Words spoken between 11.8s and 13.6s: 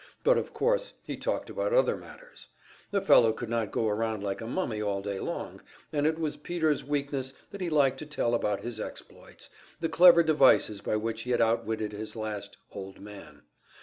his last "Old Man."